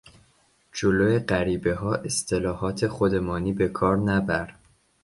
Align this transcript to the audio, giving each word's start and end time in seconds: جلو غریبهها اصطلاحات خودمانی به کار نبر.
جلو 0.73 1.19
غریبهها 1.19 1.93
اصطلاحات 1.95 2.87
خودمانی 2.87 3.53
به 3.53 3.67
کار 3.67 3.97
نبر. 3.97 4.55